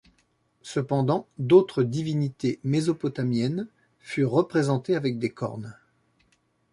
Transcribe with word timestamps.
Cependant, 0.63 1.27
d'autres 1.37 1.83
divinités 1.83 2.59
mésopotamiennes 2.63 3.67
furent 3.99 4.31
représentées 4.31 4.95
avec 4.95 5.19
des 5.19 5.29
cornes. 5.29 5.77